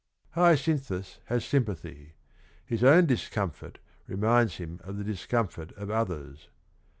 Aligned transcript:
Hyacinthus 0.31 1.19
has 1.25 1.45
sympathy; 1.45 2.13
his 2.65 2.83
own 2.83 3.05
discomfort 3.05 3.77
reminds 4.07 4.55
him 4.57 4.79
of 4.83 4.97
the 4.97 5.03
discomfort 5.03 5.71
of 5.73 5.91
others. 5.91 6.49